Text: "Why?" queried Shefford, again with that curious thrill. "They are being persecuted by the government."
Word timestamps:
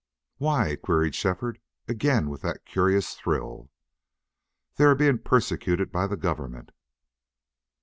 "Why?" 0.37 0.77
queried 0.77 1.13
Shefford, 1.13 1.59
again 1.87 2.31
with 2.31 2.41
that 2.41 2.65
curious 2.65 3.13
thrill. 3.13 3.69
"They 4.77 4.85
are 4.85 4.95
being 4.95 5.19
persecuted 5.19 5.91
by 5.91 6.07
the 6.07 6.17
government." 6.17 6.71